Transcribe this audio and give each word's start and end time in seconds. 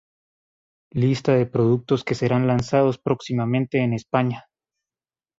Lista 0.95 1.33
de 1.35 1.45
productos 1.45 2.03
que 2.03 2.15
serán 2.15 2.47
lanzados 2.47 2.97
próximamente 2.97 3.83
en 3.83 3.93
España. 3.93 4.47